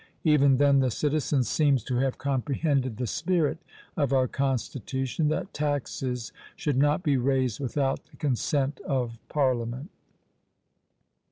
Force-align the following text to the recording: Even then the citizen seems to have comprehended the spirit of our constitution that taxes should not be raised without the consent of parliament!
Even 0.23 0.57
then 0.57 0.79
the 0.79 0.89
citizen 0.89 1.43
seems 1.43 1.83
to 1.83 1.97
have 1.97 2.17
comprehended 2.17 2.97
the 2.97 3.05
spirit 3.05 3.59
of 3.95 4.11
our 4.11 4.27
constitution 4.27 5.27
that 5.27 5.53
taxes 5.53 6.31
should 6.55 6.75
not 6.79 7.03
be 7.03 7.17
raised 7.17 7.59
without 7.59 8.03
the 8.07 8.17
consent 8.17 8.79
of 8.79 9.19
parliament! 9.29 9.91